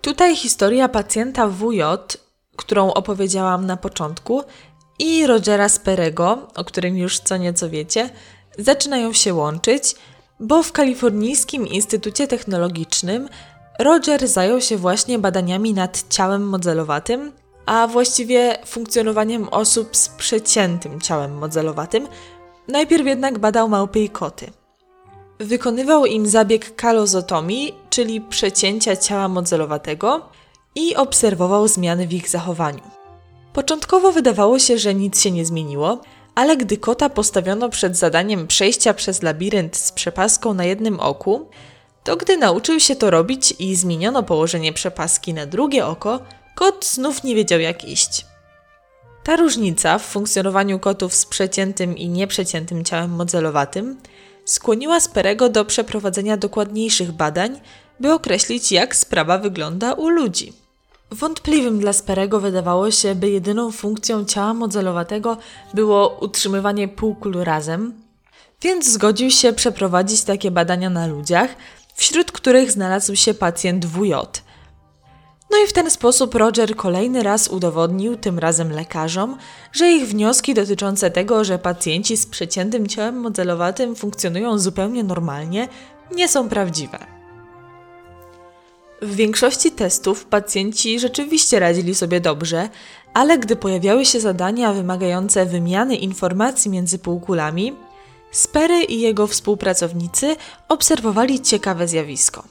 Tutaj 0.00 0.36
historia 0.36 0.88
pacjenta 0.88 1.48
WJ, 1.48 1.80
którą 2.56 2.92
opowiedziałam 2.92 3.66
na 3.66 3.76
początku, 3.76 4.42
i 4.98 5.26
Rogera 5.26 5.68
Sperego, 5.68 6.48
o 6.54 6.64
którym 6.64 6.96
już 6.96 7.18
co 7.18 7.36
nieco 7.36 7.70
wiecie, 7.70 8.10
zaczynają 8.58 9.12
się 9.12 9.34
łączyć, 9.34 9.94
bo 10.40 10.62
w 10.62 10.72
Kalifornijskim 10.72 11.66
Instytucie 11.66 12.26
Technologicznym 12.26 13.28
Roger 13.78 14.28
zajął 14.28 14.60
się 14.60 14.76
właśnie 14.76 15.18
badaniami 15.18 15.74
nad 15.74 16.04
ciałem 16.08 16.48
modelowatym, 16.48 17.32
a 17.66 17.86
właściwie 17.86 18.58
funkcjonowaniem 18.66 19.48
osób 19.48 19.96
z 19.96 20.08
przeciętym 20.08 21.00
ciałem 21.00 21.38
modelowatym. 21.38 22.08
Najpierw 22.68 23.06
jednak 23.06 23.38
badał 23.38 23.68
małpy 23.68 24.00
i 24.00 24.08
koty. 24.08 24.50
Wykonywał 25.38 26.06
im 26.06 26.26
zabieg 26.26 26.76
kalozotomii, 26.76 27.74
czyli 27.90 28.20
przecięcia 28.20 28.96
ciała 28.96 29.28
modelowatego 29.28 30.28
i 30.74 30.96
obserwował 30.96 31.68
zmiany 31.68 32.06
w 32.06 32.12
ich 32.12 32.28
zachowaniu. 32.28 32.82
Początkowo 33.52 34.12
wydawało 34.12 34.58
się, 34.58 34.78
że 34.78 34.94
nic 34.94 35.20
się 35.20 35.30
nie 35.30 35.44
zmieniło, 35.44 36.00
ale 36.34 36.56
gdy 36.56 36.76
kota 36.76 37.08
postawiono 37.08 37.68
przed 37.68 37.96
zadaniem 37.96 38.46
przejścia 38.46 38.94
przez 38.94 39.22
labirynt 39.22 39.76
z 39.76 39.92
przepaską 39.92 40.54
na 40.54 40.64
jednym 40.64 41.00
oku, 41.00 41.48
to 42.04 42.16
gdy 42.16 42.36
nauczył 42.36 42.80
się 42.80 42.96
to 42.96 43.10
robić 43.10 43.54
i 43.58 43.76
zmieniono 43.76 44.22
położenie 44.22 44.72
przepaski 44.72 45.34
na 45.34 45.46
drugie 45.46 45.86
oko, 45.86 46.20
kot 46.54 46.86
znów 46.86 47.24
nie 47.24 47.34
wiedział 47.34 47.60
jak 47.60 47.84
iść. 47.84 48.26
Ta 49.24 49.36
różnica 49.36 49.98
w 49.98 50.02
funkcjonowaniu 50.02 50.78
kotów 50.78 51.14
z 51.14 51.26
przeciętym 51.26 51.98
i 51.98 52.08
nieprzeciętym 52.08 52.84
ciałem 52.84 53.10
modelowatym 53.10 54.00
skłoniła 54.44 55.00
Sperego 55.00 55.48
do 55.48 55.64
przeprowadzenia 55.64 56.36
dokładniejszych 56.36 57.12
badań, 57.12 57.60
by 58.00 58.12
określić 58.12 58.72
jak 58.72 58.96
sprawa 58.96 59.38
wygląda 59.38 59.92
u 59.92 60.08
ludzi. 60.08 60.63
Wątpliwym 61.14 61.78
dla 61.78 61.92
Sperego 61.92 62.40
wydawało 62.40 62.90
się, 62.90 63.14
by 63.14 63.30
jedyną 63.30 63.72
funkcją 63.72 64.24
ciała 64.24 64.54
modelowatego 64.54 65.36
było 65.74 66.18
utrzymywanie 66.20 66.88
półkul 66.88 67.32
razem, 67.32 67.94
więc 68.62 68.92
zgodził 68.92 69.30
się 69.30 69.52
przeprowadzić 69.52 70.22
takie 70.22 70.50
badania 70.50 70.90
na 70.90 71.06
ludziach, 71.06 71.50
wśród 71.94 72.32
których 72.32 72.72
znalazł 72.72 73.16
się 73.16 73.34
pacjent 73.34 73.86
WJ. 73.86 74.12
No 75.50 75.58
i 75.64 75.66
w 75.68 75.72
ten 75.72 75.90
sposób 75.90 76.34
Roger 76.34 76.76
kolejny 76.76 77.22
raz 77.22 77.48
udowodnił, 77.48 78.16
tym 78.16 78.38
razem 78.38 78.72
lekarzom, 78.72 79.38
że 79.72 79.90
ich 79.90 80.08
wnioski 80.08 80.54
dotyczące 80.54 81.10
tego, 81.10 81.44
że 81.44 81.58
pacjenci 81.58 82.16
z 82.16 82.26
przeciętym 82.26 82.86
ciałem 82.86 83.20
modelowatym 83.20 83.96
funkcjonują 83.96 84.58
zupełnie 84.58 85.04
normalnie, 85.04 85.68
nie 86.16 86.28
są 86.28 86.48
prawdziwe. 86.48 87.23
W 89.04 89.14
większości 89.14 89.70
testów 89.70 90.24
pacjenci 90.24 91.00
rzeczywiście 91.00 91.60
radzili 91.60 91.94
sobie 91.94 92.20
dobrze, 92.20 92.68
ale 93.14 93.38
gdy 93.38 93.56
pojawiały 93.56 94.04
się 94.04 94.20
zadania 94.20 94.72
wymagające 94.72 95.46
wymiany 95.46 95.96
informacji 95.96 96.70
między 96.70 96.98
półkulami, 96.98 97.72
Sperry 98.30 98.82
i 98.82 99.00
jego 99.00 99.26
współpracownicy 99.26 100.36
obserwowali 100.68 101.40
ciekawe 101.40 101.88
zjawisko. 101.88 102.44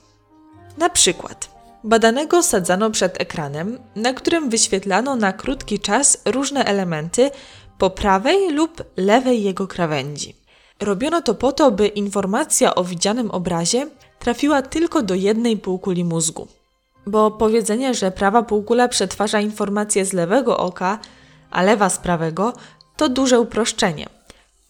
Na 0.78 0.90
przykład, 0.90 1.50
badanego 1.84 2.44
sadzano 2.44 2.92
przed 2.92 3.22
ekranem, 3.22 3.80
na 3.96 4.14
którym 4.14 4.50
wyświetlano 4.50 5.16
na 5.16 5.34
krótki 5.34 5.80
czas 5.80 6.18
różne 6.26 6.66
elementy 6.66 7.32
po 7.78 7.90
prawej 7.90 8.52
lub 8.52 8.84
lewej 8.98 9.44
jego 9.44 9.68
krawędzi. 9.68 10.36
Robiono 10.80 11.22
to 11.22 11.36
po 11.36 11.52
to, 11.52 11.72
by 11.72 11.88
informacja 11.88 12.76
o 12.76 12.84
widzianym 12.84 13.32
obrazie 13.32 13.88
trafiła 14.24 14.62
tylko 14.62 15.02
do 15.02 15.16
jednej 15.16 15.58
półkuli 15.58 16.04
mózgu. 16.04 16.48
Bo 17.08 17.32
powiedzenie, 17.32 17.94
że 17.94 18.12
prawa 18.12 18.44
półkula 18.44 18.88
przetwarza 18.88 19.40
informacje 19.40 20.06
z 20.06 20.14
lewego 20.14 20.58
oka, 20.58 21.00
a 21.52 21.62
lewa 21.62 21.90
z 21.90 21.98
prawego, 21.98 22.54
to 22.98 23.10
duże 23.10 23.40
uproszczenie– 23.40 24.10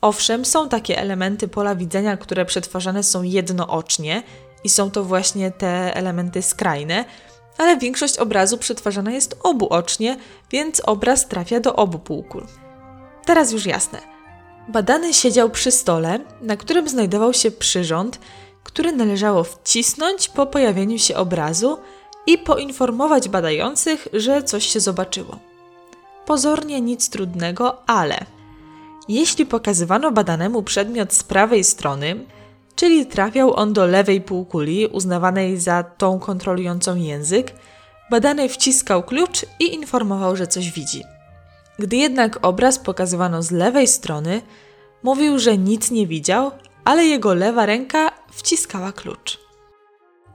Owszem, 0.03 0.45
są 0.45 0.69
takie 0.69 0.97
elementy 0.97 1.47
pola 1.47 1.75
widzenia, 1.75 2.17
które 2.17 2.45
przetwarzane 2.45 3.03
są 3.03 3.23
jednoocznie 3.23 4.23
i 4.63 4.69
są 4.69 4.91
to 4.91 5.03
właśnie 5.03 5.51
te 5.51 5.95
elementy 5.95 6.41
skrajne, 6.41 7.05
ale 7.57 7.77
większość 7.77 8.17
obrazu 8.17 8.57
przetwarzana 8.57 9.11
jest 9.11 9.39
obuocznie, 9.43 10.17
więc 10.51 10.81
obraz 10.85 11.27
trafia 11.27 11.59
do 11.59 11.75
obu 11.75 11.99
półkul. 11.99 12.43
Teraz 13.25 13.51
już 13.51 13.65
jasne. 13.65 13.99
Badany 14.67 15.13
siedział 15.13 15.49
przy 15.49 15.71
stole, 15.71 16.19
na 16.41 16.57
którym 16.57 16.89
znajdował 16.89 17.33
się 17.33 17.51
przyrząd, 17.51 18.19
który 18.73 18.91
należało 18.91 19.43
wcisnąć 19.43 20.29
po 20.29 20.45
pojawieniu 20.45 20.99
się 20.99 21.15
obrazu 21.15 21.77
i 22.27 22.37
poinformować 22.37 23.29
badających, 23.29 24.07
że 24.13 24.43
coś 24.43 24.65
się 24.65 24.79
zobaczyło. 24.79 25.39
Pozornie 26.25 26.81
nic 26.81 27.09
trudnego, 27.09 27.89
ale 27.89 28.17
jeśli 29.07 29.45
pokazywano 29.45 30.11
badanemu 30.11 30.63
przedmiot 30.63 31.13
z 31.13 31.23
prawej 31.23 31.63
strony, 31.63 32.25
czyli 32.75 33.05
trafiał 33.05 33.55
on 33.55 33.73
do 33.73 33.85
lewej 33.85 34.21
półkuli 34.21 34.87
uznawanej 34.87 35.57
za 35.57 35.83
tą 35.83 36.19
kontrolującą 36.19 36.95
język, 36.95 37.53
badany 38.11 38.49
wciskał 38.49 39.03
klucz 39.03 39.45
i 39.59 39.73
informował, 39.73 40.35
że 40.35 40.47
coś 40.47 40.71
widzi. 40.71 41.03
Gdy 41.79 41.95
jednak 41.95 42.39
obraz 42.41 42.79
pokazywano 42.79 43.43
z 43.43 43.51
lewej 43.51 43.87
strony, 43.87 44.41
mówił, 45.03 45.39
że 45.39 45.57
nic 45.57 45.91
nie 45.91 46.07
widział, 46.07 46.51
ale 46.85 47.05
jego 47.05 47.33
lewa 47.33 47.65
ręka 47.65 48.11
wciskała 48.35 48.91
klucz. 48.91 49.39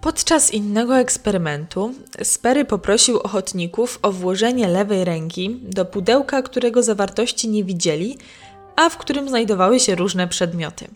Podczas 0.00 0.55
innego 0.55 0.99
eksperymentu 0.99 1.95
Sperry 2.23 2.64
poprosił 2.64 3.19
ochotników 3.19 3.99
o 4.02 4.12
włożenie 4.12 4.69
lewej 4.69 5.05
ręki 5.05 5.61
do 5.62 5.85
pudełka, 5.85 6.43
którego 6.43 6.83
zawartości 6.83 7.49
nie 7.49 7.64
widzieli, 7.64 8.19
a 8.76 8.88
w 8.88 8.97
którym 8.97 9.28
znajdowały 9.28 9.81
się 9.81 9.95
różne 9.95 10.28
przedmioty. 10.28 10.88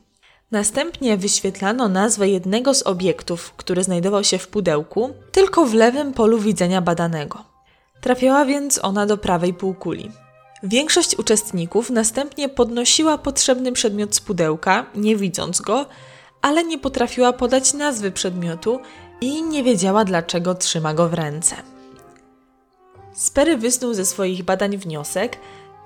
Następnie 0.50 1.16
wyświetlano 1.16 1.88
nazwę 1.88 2.28
jednego 2.28 2.74
z 2.74 2.82
obiektów, 2.82 3.52
który 3.56 3.84
znajdował 3.84 4.24
się 4.24 4.38
w 4.38 4.48
pudełku, 4.48 5.10
tylko 5.32 5.66
w 5.66 5.74
lewym 5.74 6.12
polu 6.12 6.38
widzenia 6.38 6.80
badanego. 6.80 7.44
Trafiała 8.00 8.44
więc 8.44 8.80
ona 8.82 9.06
do 9.06 9.16
prawej 9.16 9.54
półkuli. 9.54 10.10
Większość 10.62 11.18
uczestników 11.18 11.90
następnie 11.90 12.48
podnosiła 12.48 13.18
potrzebny 13.18 13.72
przedmiot 13.72 14.14
z 14.14 14.20
pudełka, 14.20 14.86
nie 14.94 15.16
widząc 15.16 15.60
go, 15.60 15.86
ale 16.42 16.64
nie 16.64 16.78
potrafiła 16.78 17.32
podać 17.32 17.74
nazwy 17.74 18.12
przedmiotu 18.12 18.80
i 19.20 19.42
nie 19.42 19.62
wiedziała, 19.62 20.04
dlaczego 20.04 20.54
trzyma 20.54 20.94
go 20.94 21.08
w 21.08 21.14
ręce. 21.14 21.56
Sperry 23.12 23.56
wysnuł 23.56 23.94
ze 23.94 24.04
swoich 24.04 24.42
badań 24.42 24.76
wniosek, 24.76 25.38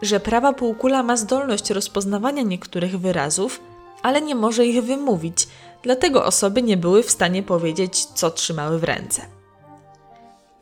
że 0.03 0.21
prawa 0.21 0.53
półkula 0.53 1.03
ma 1.03 1.17
zdolność 1.17 1.71
rozpoznawania 1.71 2.43
niektórych 2.43 3.01
wyrazów, 3.01 3.61
ale 4.03 4.23
nie 4.23 4.35
może 4.35 4.67
ich 4.67 4.85
wymówić, 4.85 5.49
dlatego 5.83 6.25
osoby 6.25 6.63
nie 6.63 6.77
były 6.77 7.03
w 7.03 7.11
stanie 7.11 7.43
powiedzieć, 7.43 8.05
co 8.05 8.31
trzymały 8.31 8.79
w 8.79 8.85
ręce. 8.85 9.23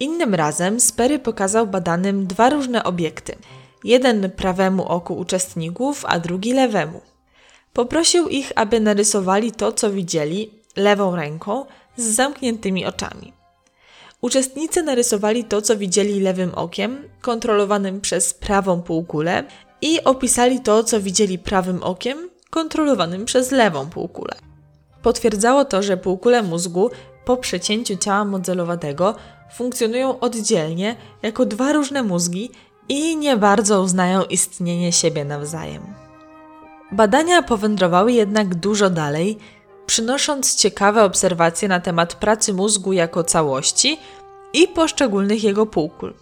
Innym 0.00 0.34
razem 0.34 0.80
Sperry 0.80 1.18
pokazał 1.18 1.66
badanym 1.66 2.26
dwa 2.26 2.50
różne 2.50 2.84
obiekty. 2.84 3.36
Jeden 3.84 4.30
prawemu 4.30 4.84
oku 4.84 5.14
uczestników, 5.14 6.04
a 6.08 6.18
drugi 6.20 6.52
lewemu. 6.52 7.00
Poprosił 7.74 8.28
ich, 8.28 8.52
aby 8.56 8.80
narysowali 8.80 9.52
to, 9.52 9.72
co 9.72 9.90
widzieli, 9.90 10.50
lewą 10.76 11.16
ręką, 11.16 11.66
z 11.96 12.04
zamkniętymi 12.04 12.86
oczami. 12.86 13.32
Uczestnicy 14.20 14.82
narysowali 14.82 15.44
to, 15.44 15.62
co 15.62 15.76
widzieli 15.76 16.20
lewym 16.20 16.54
okiem, 16.54 17.08
kontrolowanym 17.20 18.00
przez 18.00 18.34
prawą 18.34 18.82
półkulę, 18.82 19.44
i 19.80 20.04
opisali 20.04 20.60
to, 20.60 20.84
co 20.84 21.00
widzieli 21.00 21.38
prawym 21.38 21.82
okiem, 21.82 22.30
kontrolowanym 22.50 23.24
przez 23.24 23.50
lewą 23.50 23.90
półkulę. 23.90 24.34
Potwierdzało 25.02 25.64
to, 25.64 25.82
że 25.82 25.96
półkule 25.96 26.42
mózgu 26.42 26.90
po 27.24 27.36
przecięciu 27.36 27.96
ciała 27.96 28.24
modelowatego 28.24 29.14
funkcjonują 29.54 30.20
oddzielnie 30.20 30.96
jako 31.22 31.46
dwa 31.46 31.72
różne 31.72 32.02
mózgi 32.02 32.50
i 32.88 33.16
nie 33.16 33.36
bardzo 33.36 33.82
uznają 33.82 34.24
istnienie 34.24 34.92
siebie 34.92 35.24
nawzajem. 35.24 36.03
Badania 36.94 37.42
powędrowały 37.42 38.12
jednak 38.12 38.54
dużo 38.54 38.90
dalej, 38.90 39.38
przynosząc 39.86 40.56
ciekawe 40.56 41.04
obserwacje 41.04 41.68
na 41.68 41.80
temat 41.80 42.14
pracy 42.14 42.52
mózgu 42.52 42.92
jako 42.92 43.24
całości 43.24 43.98
i 44.52 44.68
poszczególnych 44.68 45.44
jego 45.44 45.66
półkul. 45.66 46.14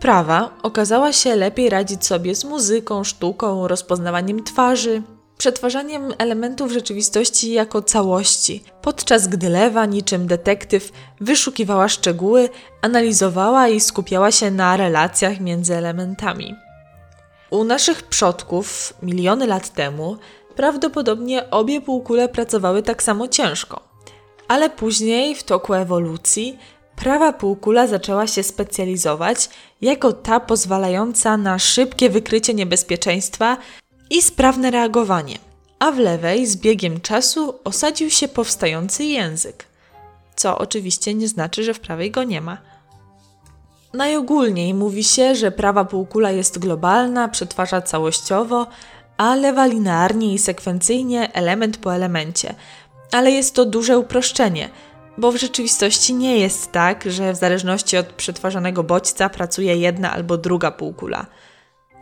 Prawa 0.00 0.50
okazała 0.62 1.12
się 1.12 1.36
lepiej 1.36 1.70
radzić 1.70 2.06
sobie 2.06 2.34
z 2.34 2.44
muzyką, 2.44 3.04
sztuką, 3.04 3.68
rozpoznawaniem 3.68 4.44
twarzy, 4.44 5.02
przetwarzaniem 5.38 6.12
elementów 6.18 6.72
rzeczywistości 6.72 7.52
jako 7.52 7.82
całości, 7.82 8.64
podczas 8.82 9.28
gdy 9.28 9.48
lewa, 9.48 9.86
niczym 9.86 10.26
detektyw, 10.26 10.92
wyszukiwała 11.20 11.88
szczegóły, 11.88 12.48
analizowała 12.82 13.68
i 13.68 13.80
skupiała 13.80 14.30
się 14.30 14.50
na 14.50 14.76
relacjach 14.76 15.40
między 15.40 15.74
elementami. 15.74 16.65
U 17.50 17.64
naszych 17.64 18.02
przodków, 18.02 18.94
miliony 19.02 19.46
lat 19.46 19.74
temu, 19.74 20.16
prawdopodobnie 20.56 21.50
obie 21.50 21.80
półkule 21.80 22.28
pracowały 22.28 22.82
tak 22.82 23.02
samo 23.02 23.28
ciężko. 23.28 23.80
Ale 24.48 24.70
później, 24.70 25.34
w 25.34 25.42
toku 25.42 25.74
ewolucji, 25.74 26.58
prawa 26.96 27.32
półkula 27.32 27.86
zaczęła 27.86 28.26
się 28.26 28.42
specjalizować 28.42 29.48
jako 29.80 30.12
ta 30.12 30.40
pozwalająca 30.40 31.36
na 31.36 31.58
szybkie 31.58 32.10
wykrycie 32.10 32.54
niebezpieczeństwa 32.54 33.56
i 34.10 34.22
sprawne 34.22 34.70
reagowanie, 34.70 35.38
a 35.78 35.92
w 35.92 35.98
lewej 35.98 36.46
z 36.46 36.56
biegiem 36.56 37.00
czasu 37.00 37.54
osadził 37.64 38.10
się 38.10 38.28
powstający 38.28 39.04
język, 39.04 39.64
co 40.36 40.58
oczywiście 40.58 41.14
nie 41.14 41.28
znaczy, 41.28 41.64
że 41.64 41.74
w 41.74 41.80
prawej 41.80 42.10
go 42.10 42.24
nie 42.24 42.40
ma. 42.40 42.58
Najogólniej 43.94 44.74
mówi 44.74 45.04
się, 45.04 45.34
że 45.34 45.50
prawa 45.50 45.84
półkula 45.84 46.30
jest 46.30 46.58
globalna, 46.58 47.28
przetwarza 47.28 47.82
całościowo, 47.82 48.66
a 49.16 49.34
lewa 49.34 49.66
linearnie 49.66 50.34
i 50.34 50.38
sekwencyjnie, 50.38 51.32
element 51.32 51.76
po 51.76 51.94
elemencie. 51.94 52.54
Ale 53.12 53.30
jest 53.30 53.54
to 53.54 53.64
duże 53.64 53.98
uproszczenie, 53.98 54.68
bo 55.18 55.32
w 55.32 55.36
rzeczywistości 55.36 56.14
nie 56.14 56.38
jest 56.38 56.72
tak, 56.72 57.04
że 57.10 57.32
w 57.32 57.36
zależności 57.36 57.96
od 57.96 58.06
przetwarzanego 58.06 58.82
bodźca 58.82 59.28
pracuje 59.28 59.76
jedna 59.76 60.12
albo 60.12 60.36
druga 60.36 60.70
półkula. 60.70 61.26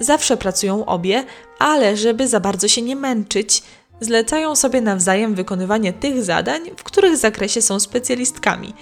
Zawsze 0.01 0.37
pracują 0.37 0.87
obie, 0.87 1.25
ale 1.59 1.97
żeby 1.97 2.29
za 2.29 2.41
bardzo 2.41 2.69
się 2.69 2.83
nie 2.83 2.97
męczyć, 2.97 3.63
zlecają 4.01 4.57
sobie 4.57 4.81
nawzajem 4.81 5.35
wykonywanie 5.35 5.93
tych 5.93 6.25
zadań, 6.25 6.71
w 6.77 6.83
których 6.83 7.17
zakresie 7.17 7.63
są 7.63 7.81
specjalistkami. 7.81 8.75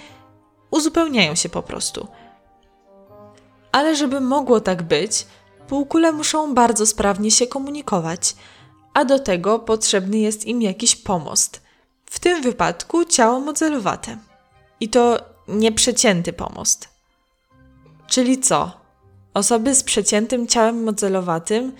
Uzupełniają 0.71 1.35
się 1.35 1.49
po 1.49 1.63
prostu. 1.63 2.07
Ale 3.73 3.95
żeby 3.95 4.21
mogło 4.21 4.59
tak 4.59 4.83
być, 4.83 5.25
półkule 5.67 6.11
muszą 6.11 6.53
bardzo 6.53 6.85
sprawnie 6.85 7.31
się 7.31 7.47
komunikować, 7.47 8.35
a 8.93 9.05
do 9.05 9.19
tego 9.19 9.59
potrzebny 9.59 10.17
jest 10.17 10.45
im 10.45 10.61
jakiś 10.61 10.95
pomost. 10.95 11.61
W 12.05 12.19
tym 12.19 12.41
wypadku 12.41 13.05
ciało 13.05 13.39
modelowate. 13.39 14.17
I 14.79 14.89
to 14.89 15.17
nieprzecięty 15.47 16.33
pomost. 16.33 16.89
Czyli 18.07 18.37
co? 18.39 18.71
Osoby 19.33 19.75
z 19.75 19.83
przeciętym 19.83 20.47
ciałem 20.47 20.83
modelowatym 20.83 21.71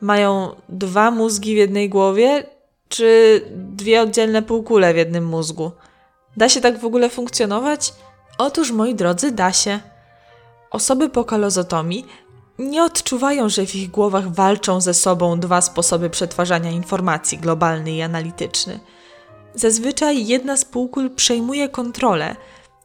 mają 0.00 0.54
dwa 0.68 1.10
mózgi 1.10 1.54
w 1.54 1.58
jednej 1.58 1.88
głowie, 1.88 2.46
czy 2.88 3.40
dwie 3.50 4.02
oddzielne 4.02 4.42
półkule 4.42 4.94
w 4.94 4.96
jednym 4.96 5.26
mózgu. 5.26 5.70
Da 6.36 6.48
się 6.48 6.60
tak 6.60 6.78
w 6.78 6.84
ogóle 6.84 7.10
funkcjonować? 7.10 7.94
Otóż, 8.38 8.72
moi 8.72 8.94
drodzy, 8.94 9.32
da 9.32 9.52
się. 9.52 9.80
Osoby 10.70 11.08
po 11.08 11.24
kalozotomii 11.24 12.06
nie 12.58 12.84
odczuwają, 12.84 13.48
że 13.48 13.66
w 13.66 13.74
ich 13.74 13.90
głowach 13.90 14.34
walczą 14.34 14.80
ze 14.80 14.94
sobą 14.94 15.40
dwa 15.40 15.60
sposoby 15.60 16.10
przetwarzania 16.10 16.70
informacji, 16.70 17.38
globalny 17.38 17.92
i 17.92 18.02
analityczny. 18.02 18.80
Zazwyczaj 19.54 20.26
jedna 20.26 20.56
z 20.56 20.64
półkul 20.64 21.10
przejmuje 21.10 21.68
kontrolę, 21.68 22.36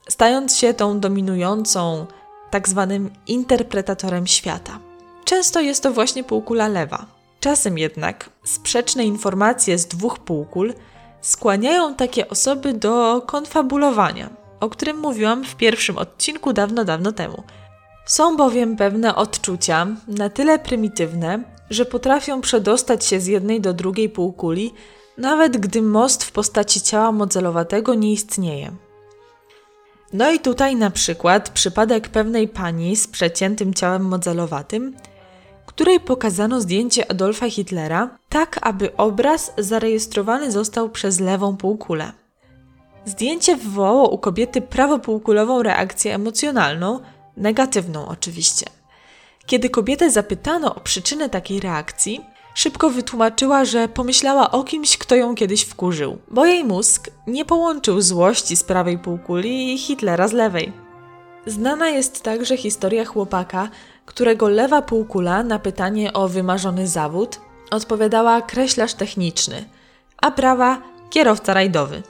stając 0.10 0.58
się 0.58 0.74
tą 0.74 1.00
dominującą, 1.00 2.06
tak 2.52 2.69
zwanym 2.69 3.12
interpretatorem 3.28 4.28
świata. 4.28 4.80
Często 5.26 5.62
jest 5.62 5.84
to 5.84 5.91
właśnie 5.91 6.24
półkula 6.24 6.67
lewa. 6.67 7.06
Czasem 7.39 7.78
jednak 7.78 8.30
sprzeczne 8.43 9.06
informacje 9.06 9.78
z 9.78 9.86
dwóch 9.86 10.19
półkul 10.19 10.74
skłaniają 11.21 11.95
takie 11.95 12.30
osoby 12.30 12.74
do 12.74 13.21
konfabulowania, 13.26 14.30
o 14.60 14.69
którym 14.69 14.98
mówiłam 14.98 15.43
w 15.43 15.56
pierwszym 15.56 15.98
odcinku 15.98 16.54
dawno, 16.54 16.86
dawno 16.86 17.12
temu. 17.12 17.43
Są 18.05 18.37
bowiem 18.37 18.75
pewne 18.75 19.15
odczucia 19.15 19.87
na 20.07 20.29
tyle 20.29 20.59
prymitywne, 20.59 21.43
że 21.69 21.85
potrafią 21.85 22.41
przedostać 22.41 23.05
się 23.05 23.19
z 23.19 23.27
jednej 23.27 23.61
do 23.61 23.73
drugiej 23.73 24.09
półkuli, 24.09 24.73
nawet 25.17 25.57
gdy 25.57 25.81
most 25.81 26.23
w 26.23 26.31
postaci 26.31 26.81
ciała 26.81 27.11
modelowatego 27.11 27.93
nie 27.93 28.11
istnieje. 28.11 28.71
No 30.13 30.31
i 30.31 30.39
tutaj 30.39 30.75
na 30.75 30.91
przykład 30.91 31.49
przypadek 31.49 32.09
pewnej 32.09 32.47
pani 32.47 32.95
z 32.95 33.07
przeciętym 33.07 33.73
ciałem 33.73 34.05
modelowatym, 34.05 34.95
której 35.65 35.99
pokazano 35.99 36.61
zdjęcie 36.61 37.11
Adolfa 37.11 37.49
Hitlera, 37.49 38.17
tak 38.29 38.59
aby 38.61 38.97
obraz 38.97 39.53
zarejestrowany 39.57 40.51
został 40.51 40.89
przez 40.89 41.19
lewą 41.19 41.57
półkulę. 41.57 42.11
Zdjęcie 43.05 43.55
wywołało 43.55 44.09
u 44.09 44.17
kobiety 44.17 44.61
prawopółkulową 44.61 45.63
reakcję 45.63 46.15
emocjonalną, 46.15 46.99
negatywną 47.38 48.08
oczywiście. 48.08 48.65
Kiedy 49.45 49.69
kobietę 49.69 50.12
zapytano 50.12 50.76
o 50.76 50.80
przyczynę 50.80 51.30
takiej 51.30 51.60
reakcji, 51.60 52.26
Szybko 52.56 52.89
wytłumaczyła, 52.89 53.65
że 53.65 53.88
pomyślała 53.88 54.52
o 54.52 54.63
kimś, 54.63 54.98
kto 54.98 55.15
ją 55.15 55.36
kiedyś 55.36 55.62
wkurzył, 55.62 56.17
bo 56.28 56.45
jej 56.45 56.63
mózg 56.63 57.10
nie 57.28 57.45
połączył 57.45 58.02
złości 58.02 58.56
z 58.56 58.63
prawej 58.63 59.00
półkuli 59.00 59.74
i 59.74 59.78
Hitlera 59.78 60.28
z 60.28 60.34
lewej. 60.34 60.74
Znana 61.45 61.89
jest 61.89 62.24
także 62.24 62.58
historia 62.58 63.06
chłopaka, 63.06 63.69
którego 64.06 64.50
lewa 64.50 64.82
półkula 64.82 65.43
na 65.43 65.60
pytanie 65.60 66.13
o 66.13 66.28
wymarzony 66.28 66.88
zawód 66.88 67.39
odpowiadała 67.71 68.41
kreślarz 68.41 68.93
techniczny, 68.93 69.65
a 70.21 70.32
prawa 70.32 70.82
kierowca 71.10 71.54
rajdowy. 71.54 72.04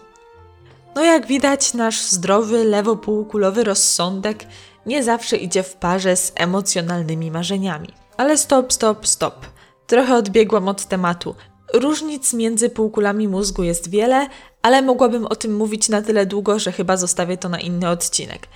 No 0.96 1.04
jak 1.04 1.28
widać, 1.28 1.74
nasz 1.74 2.02
zdrowy 2.02 2.64
lewopółkulowy 2.64 3.64
rozsądek 3.64 4.46
nie 4.86 5.04
zawsze 5.04 5.38
idzie 5.38 5.64
w 5.64 5.76
parze 5.76 6.16
z 6.16 6.32
emocjonalnymi 6.36 7.32
marzeniami. 7.32 7.88
Ale 8.18 8.38
stop, 8.38 8.74
stop, 8.74 9.08
stop. 9.08 9.46
Trochę 9.88 10.16
odbiegłam 10.16 10.68
od 10.68 10.86
tematu. 10.86 11.36
Różnic 11.74 12.34
między 12.34 12.70
półkulami 12.70 13.28
mózgu 13.28 13.64
jest 13.64 13.90
wiele, 13.90 14.28
ale 14.62 14.82
mogłabym 14.82 15.26
o 15.26 15.36
tym 15.36 15.56
mówić 15.56 15.90
na 15.90 16.02
tyle 16.02 16.26
długo, 16.26 16.60
że 16.60 16.72
chyba 16.72 16.98
zostawię 16.98 17.38
to 17.38 17.50
na 17.50 17.60
inny 17.60 17.90
odcinek. 17.90 18.48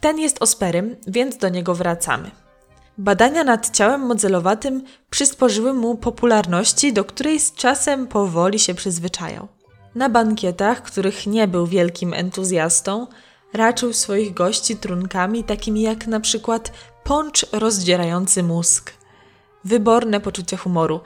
Ten 0.00 0.18
jest 0.18 0.42
osperym, 0.42 0.96
więc 1.06 1.36
do 1.36 1.48
niego 1.48 1.74
wracamy. 1.74 2.30
Badania 2.98 3.44
nad 3.44 3.70
ciałem 3.70 4.00
modelowatym 4.00 4.84
przysporzyły 5.10 5.74
mu 5.74 5.94
popularności, 5.94 6.92
do 6.92 7.04
której 7.04 7.40
z 7.40 7.54
czasem 7.54 8.06
powoli 8.06 8.58
się 8.58 8.74
przyzwyczajał. 8.74 9.48
Na 9.94 10.08
bankietach, 10.08 10.82
których 10.82 11.26
nie 11.26 11.48
był 11.48 11.66
wielkim 11.66 12.14
entuzjastą, 12.14 13.06
raczył 13.52 13.92
swoich 13.92 14.34
gości 14.34 14.76
trunkami 14.76 15.44
takimi 15.44 15.82
jak 15.82 16.06
na 16.06 16.20
przykład 16.20 16.72
poncz 17.04 17.46
rozdzierający 17.52 18.42
mózg 18.42 18.92
wyborne 19.66 20.20
poczucie 20.20 20.56
humoru. 20.56 21.00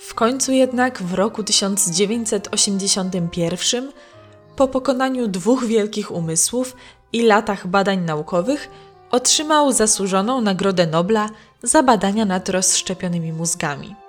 W 0.00 0.14
końcu 0.14 0.52
jednak 0.52 1.02
w 1.02 1.14
roku 1.14 1.44
1981, 1.44 3.92
po 4.56 4.68
pokonaniu 4.68 5.28
dwóch 5.28 5.64
wielkich 5.64 6.10
umysłów 6.10 6.76
i 7.12 7.22
latach 7.22 7.66
badań 7.66 8.00
naukowych, 8.00 8.68
otrzymał 9.10 9.72
zasłużoną 9.72 10.40
Nagrodę 10.40 10.86
Nobla 10.86 11.30
za 11.62 11.82
badania 11.82 12.24
nad 12.24 12.48
rozszczepionymi 12.48 13.32
mózgami. 13.32 14.01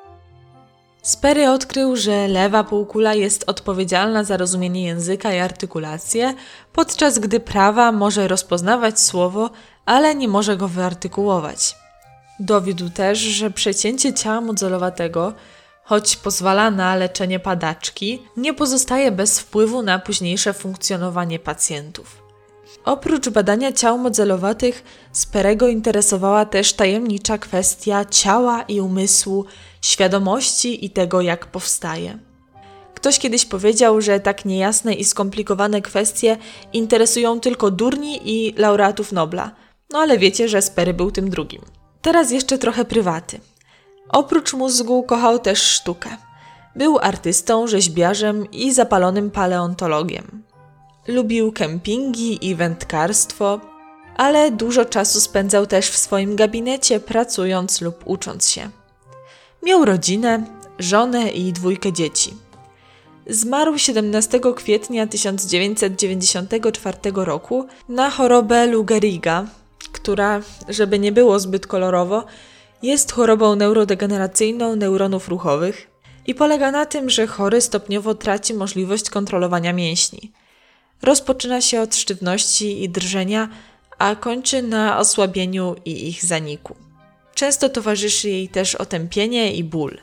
Sperry 1.03 1.49
odkrył, 1.49 1.95
że 1.95 2.27
lewa 2.27 2.63
półkula 2.63 3.13
jest 3.13 3.43
odpowiedzialna 3.47 4.23
za 4.23 4.37
rozumienie 4.37 4.83
języka 4.83 5.33
i 5.33 5.39
artykulację, 5.39 6.33
podczas 6.73 7.19
gdy 7.19 7.39
prawa 7.39 7.91
może 7.91 8.27
rozpoznawać 8.27 8.99
słowo, 8.99 9.49
ale 9.85 10.15
nie 10.15 10.27
może 10.27 10.57
go 10.57 10.67
wyartykułować. 10.67 11.75
Dowiódł 12.39 12.89
też, 12.89 13.19
że 13.19 13.51
przecięcie 13.51 14.13
ciała 14.13 14.41
modelowatego, 14.41 15.33
choć 15.83 16.15
pozwala 16.15 16.71
na 16.71 16.95
leczenie 16.95 17.39
padaczki, 17.39 18.21
nie 18.37 18.53
pozostaje 18.53 19.11
bez 19.11 19.39
wpływu 19.39 19.81
na 19.81 19.99
późniejsze 19.99 20.53
funkcjonowanie 20.53 21.39
pacjentów. 21.39 22.23
Oprócz 22.85 23.29
badania 23.29 23.71
ciał 23.71 23.97
modelowatych, 23.97 24.83
Sperego 25.11 25.67
interesowała 25.67 26.45
też 26.45 26.73
tajemnicza 26.73 27.37
kwestia 27.37 28.05
ciała 28.05 28.61
i 28.61 28.81
umysłu, 28.81 29.45
świadomości 29.83 30.85
i 30.85 30.89
tego, 30.89 31.21
jak 31.21 31.45
powstaje. 31.45 32.19
Ktoś 32.95 33.19
kiedyś 33.19 33.45
powiedział, 33.45 34.01
że 34.01 34.19
tak 34.19 34.45
niejasne 34.45 34.93
i 34.93 35.05
skomplikowane 35.05 35.81
kwestie 35.81 36.37
interesują 36.73 37.39
tylko 37.39 37.71
durni 37.71 38.19
i 38.23 38.53
laureatów 38.57 39.11
Nobla. 39.11 39.51
No 39.89 39.99
ale 39.99 40.17
wiecie, 40.17 40.49
że 40.49 40.61
Sperry 40.61 40.93
był 40.93 41.11
tym 41.11 41.29
drugim. 41.29 41.61
Teraz 42.01 42.31
jeszcze 42.31 42.57
trochę 42.57 42.85
prywaty. 42.85 43.39
Oprócz 44.09 44.53
mózgu 44.53 45.03
kochał 45.03 45.39
też 45.39 45.61
sztukę. 45.61 46.09
Był 46.75 46.99
artystą, 46.99 47.67
rzeźbiarzem 47.67 48.51
i 48.51 48.73
zapalonym 48.73 49.31
paleontologiem. 49.31 50.43
Lubił 51.07 51.51
kempingi 51.51 52.49
i 52.49 52.55
wędkarstwo, 52.55 53.59
ale 54.17 54.51
dużo 54.51 54.85
czasu 54.85 55.21
spędzał 55.21 55.67
też 55.67 55.89
w 55.89 55.97
swoim 55.97 56.35
gabinecie, 56.35 56.99
pracując 56.99 57.81
lub 57.81 58.03
ucząc 58.05 58.49
się. 58.49 58.69
Miał 59.63 59.85
rodzinę, 59.85 60.45
żonę 60.79 61.29
i 61.29 61.53
dwójkę 61.53 61.93
dzieci. 61.93 62.33
Zmarł 63.27 63.77
17 63.77 64.39
kwietnia 64.55 65.07
1994 65.07 66.97
roku 67.15 67.67
na 67.89 68.09
chorobę 68.09 68.67
Lou 68.67 68.83
Gehriga, 68.83 69.45
która, 69.91 70.41
żeby 70.69 70.99
nie 70.99 71.11
było 71.11 71.39
zbyt 71.39 71.67
kolorowo, 71.67 72.25
jest 72.81 73.11
chorobą 73.11 73.55
neurodegeneracyjną 73.55 74.75
neuronów 74.75 75.27
ruchowych 75.27 75.87
i 76.27 76.35
polega 76.35 76.71
na 76.71 76.85
tym, 76.85 77.09
że 77.09 77.27
chory 77.27 77.61
stopniowo 77.61 78.15
traci 78.15 78.53
możliwość 78.53 79.09
kontrolowania 79.09 79.73
mięśni. 79.73 80.31
Rozpoczyna 81.01 81.61
się 81.61 81.81
od 81.81 81.95
sztywności 81.95 82.83
i 82.83 82.89
drżenia, 82.89 83.49
a 83.99 84.15
kończy 84.15 84.61
na 84.61 84.99
osłabieniu 84.99 85.75
i 85.85 86.07
ich 86.07 86.25
zaniku. 86.25 86.75
Często 87.35 87.69
towarzyszy 87.69 88.29
jej 88.29 88.49
też 88.49 88.75
otępienie 88.75 89.53
i 89.53 89.63
ból. 89.63 89.97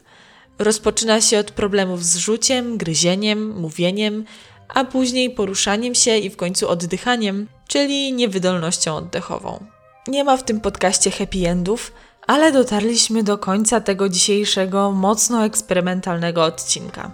Rozpoczyna 0.58 1.20
się 1.20 1.38
od 1.38 1.50
problemów 1.50 2.04
z 2.04 2.16
rzuciem, 2.16 2.76
gryzieniem, 2.76 3.60
mówieniem, 3.60 4.24
a 4.68 4.84
później 4.84 5.30
poruszaniem 5.30 5.94
się 5.94 6.16
i 6.16 6.30
w 6.30 6.36
końcu 6.36 6.68
oddychaniem, 6.68 7.48
czyli 7.68 8.12
niewydolnością 8.12 8.96
oddechową. 8.96 9.64
Nie 10.08 10.24
ma 10.24 10.36
w 10.36 10.42
tym 10.42 10.60
podcaście 10.60 11.10
happy 11.10 11.48
endów, 11.48 11.92
ale 12.26 12.52
dotarliśmy 12.52 13.22
do 13.22 13.38
końca 13.38 13.80
tego 13.80 14.08
dzisiejszego 14.08 14.92
mocno 14.92 15.44
eksperymentalnego 15.44 16.44
odcinka. 16.44 17.10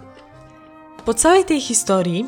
Po 1.05 1.13
całej 1.13 1.45
tej 1.45 1.61
historii 1.61 2.25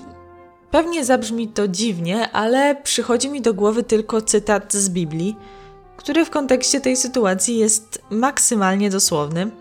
pewnie 0.71 1.05
zabrzmi 1.05 1.47
to 1.47 1.67
dziwnie, 1.67 2.31
ale 2.31 2.75
przychodzi 2.83 3.29
mi 3.29 3.41
do 3.41 3.53
głowy 3.53 3.83
tylko 3.83 4.21
cytat 4.21 4.73
z 4.73 4.89
Biblii, 4.89 5.35
który 5.99 6.25
w 6.25 6.29
kontekście 6.29 6.81
tej 6.81 6.97
sytuacji 6.97 7.57
jest 7.57 8.01
maksymalnie 8.09 8.89
dosłowny. 8.89 9.51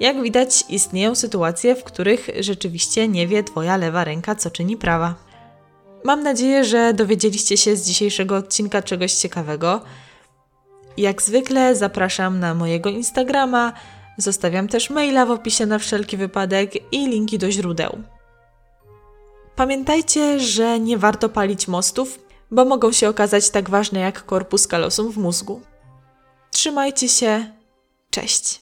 Jak 0.00 0.22
widać, 0.22 0.64
istnieją 0.68 1.14
sytuacje, 1.14 1.74
w 1.76 1.84
których 1.84 2.28
rzeczywiście 2.40 3.08
nie 3.08 3.26
wie 3.26 3.44
Twoja 3.44 3.76
lewa 3.76 4.04
ręka, 4.04 4.34
co 4.34 4.50
czyni 4.50 4.76
prawa. 4.76 5.14
Mam 6.04 6.22
nadzieję, 6.22 6.64
że 6.64 6.94
dowiedzieliście 6.94 7.56
się 7.56 7.76
z 7.76 7.86
dzisiejszego 7.86 8.36
odcinka 8.36 8.82
czegoś 8.82 9.12
ciekawego. 9.12 9.80
Jak 10.96 11.22
zwykle 11.22 11.74
zapraszam 11.74 12.40
na 12.40 12.54
mojego 12.54 12.90
Instagrama, 12.90 13.72
zostawiam 14.16 14.68
też 14.68 14.90
maila 14.90 15.26
w 15.26 15.30
opisie 15.30 15.66
na 15.66 15.78
wszelki 15.78 16.16
wypadek 16.16 16.92
i 16.92 17.08
linki 17.08 17.38
do 17.38 17.50
źródeł. 17.50 17.98
Pamiętajcie, 19.56 20.40
że 20.40 20.80
nie 20.80 20.98
warto 20.98 21.28
palić 21.28 21.68
mostów, 21.68 22.27
bo 22.50 22.64
mogą 22.64 22.92
się 22.92 23.08
okazać 23.08 23.50
tak 23.50 23.70
ważne 23.70 24.00
jak 24.00 24.26
korpus 24.26 24.66
kalosum 24.66 25.12
w 25.12 25.16
mózgu. 25.16 25.60
Trzymajcie 26.50 27.08
się, 27.08 27.52
cześć! 28.10 28.60